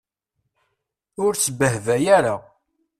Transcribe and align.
Ur 1.23 1.33
sbehbay 1.35 2.05
ara. 2.17 2.35